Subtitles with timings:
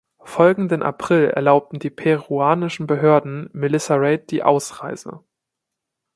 [0.23, 5.19] Folgenden April erlaubten die peruanischen Behörden Melissa Reid die Ausreise.